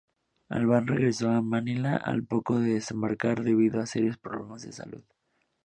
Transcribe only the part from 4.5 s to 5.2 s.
de salud.